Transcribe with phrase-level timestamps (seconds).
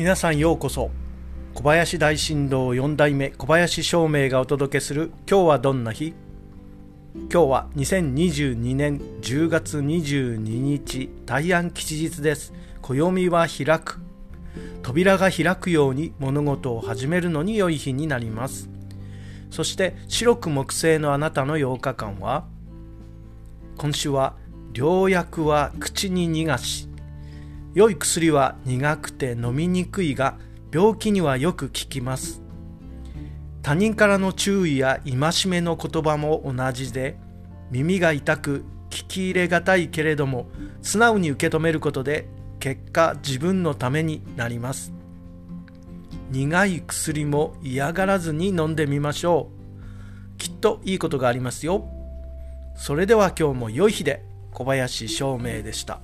[0.00, 0.90] 皆さんようこそ。
[1.52, 6.14] 小林大震動4代目小林照明がお届けする「今日はどんな日?」
[7.14, 12.54] 今日は2022年10月22日大安吉日です。
[12.80, 14.00] 暦は開く。
[14.80, 18.70] 扉が開くように物事を始めるのに良い日になります。
[19.50, 22.46] そして白く木星のあなたの8日間は
[23.76, 24.36] 今週は
[24.72, 26.88] 良薬は口に逃がし
[27.72, 30.38] 良い薬は苦くて飲みにくいが
[30.72, 32.42] 病気にはよく効きます。
[33.62, 37.16] 他人からの注意や戒めの言葉も同じで
[37.70, 40.48] 耳が痛く聞き入れがたいけれども
[40.82, 42.26] 素直に受け止めることで
[42.58, 44.92] 結果自分のためになります。
[46.30, 49.50] 苦い薬も嫌がらずに飲んでみましょ
[50.34, 50.38] う。
[50.38, 51.86] きっといいことがありますよ。
[52.76, 56.00] それでは今日も良い日で小林照明でした。